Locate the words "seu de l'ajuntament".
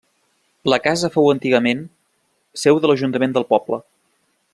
2.63-3.37